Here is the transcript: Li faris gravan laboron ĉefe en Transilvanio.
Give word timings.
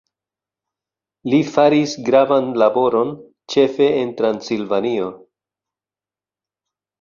Li 1.33 1.41
faris 1.49 1.93
gravan 2.07 2.49
laboron 2.61 3.11
ĉefe 3.55 3.91
en 3.99 4.15
Transilvanio. 4.23 5.13